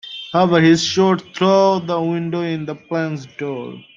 [0.33, 3.75] However, he is shot through the window in the plane's door.